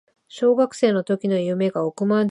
[0.27, 2.17] 小学生の時の夢が億万長者